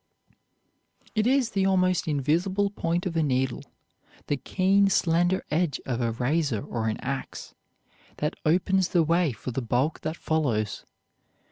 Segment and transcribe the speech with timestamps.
[1.13, 3.61] It is the almost invisible point of a needle,
[4.25, 7.53] the keen, slender edge of a razor or an ax,
[8.17, 10.85] that opens the way for the bulk that follows.